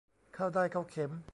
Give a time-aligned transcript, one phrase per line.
[0.35, 1.11] เข้าด้ายเข้าเข็ม